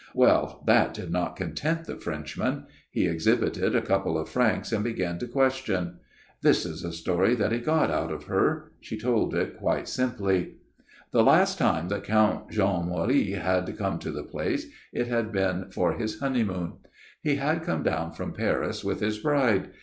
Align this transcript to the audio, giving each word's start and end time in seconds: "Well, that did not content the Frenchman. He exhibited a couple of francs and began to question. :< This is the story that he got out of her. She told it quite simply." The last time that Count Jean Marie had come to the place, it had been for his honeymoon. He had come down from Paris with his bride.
"Well, 0.15 0.63
that 0.65 0.95
did 0.95 1.11
not 1.11 1.35
content 1.35 1.83
the 1.85 1.95
Frenchman. 1.95 2.65
He 2.89 3.05
exhibited 3.05 3.75
a 3.75 3.83
couple 3.83 4.17
of 4.17 4.29
francs 4.29 4.71
and 4.71 4.83
began 4.83 5.19
to 5.19 5.27
question. 5.27 5.99
:< 5.27 5.99
This 6.41 6.65
is 6.65 6.81
the 6.81 6.91
story 6.91 7.35
that 7.35 7.51
he 7.51 7.59
got 7.59 7.91
out 7.91 8.11
of 8.11 8.23
her. 8.23 8.71
She 8.79 8.97
told 8.97 9.35
it 9.35 9.57
quite 9.57 9.87
simply." 9.87 10.55
The 11.13 11.21
last 11.23 11.59
time 11.59 11.89
that 11.89 12.03
Count 12.03 12.49
Jean 12.49 12.89
Marie 12.89 13.33
had 13.33 13.77
come 13.77 13.99
to 13.99 14.09
the 14.09 14.23
place, 14.23 14.65
it 14.91 15.05
had 15.05 15.31
been 15.31 15.69
for 15.69 15.93
his 15.93 16.17
honeymoon. 16.19 16.77
He 17.21 17.35
had 17.35 17.61
come 17.61 17.83
down 17.83 18.13
from 18.13 18.33
Paris 18.33 18.83
with 18.83 19.01
his 19.01 19.19
bride. 19.19 19.69